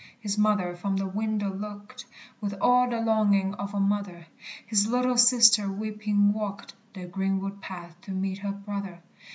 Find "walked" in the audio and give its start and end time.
6.33-6.73